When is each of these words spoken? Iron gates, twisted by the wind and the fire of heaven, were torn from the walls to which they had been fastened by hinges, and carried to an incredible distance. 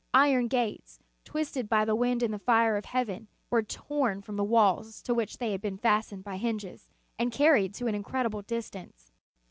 Iron 0.15 0.47
gates, 0.47 0.99
twisted 1.25 1.69
by 1.69 1.85
the 1.85 1.93
wind 1.93 2.23
and 2.23 2.33
the 2.33 2.39
fire 2.39 2.75
of 2.75 2.85
heaven, 2.85 3.27
were 3.51 3.61
torn 3.61 4.23
from 4.23 4.35
the 4.35 4.43
walls 4.43 4.99
to 5.03 5.13
which 5.13 5.37
they 5.37 5.51
had 5.51 5.61
been 5.61 5.77
fastened 5.77 6.23
by 6.23 6.37
hinges, 6.37 6.89
and 7.19 7.31
carried 7.31 7.75
to 7.75 7.85
an 7.85 7.93
incredible 7.93 8.41
distance. 8.41 9.11